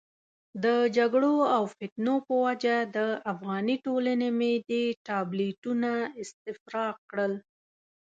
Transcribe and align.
د 0.63 0.65
جګړو 0.97 1.35
او 1.55 1.63
فتنو 1.73 2.15
په 2.27 2.35
وجه 2.45 2.75
د 2.95 2.97
افغاني 3.31 3.75
ټولنې 3.85 4.29
معدې 4.39 4.85
ټابلیتونه 5.07 5.91
استفراق 6.21 6.95
کړل. 7.09 7.33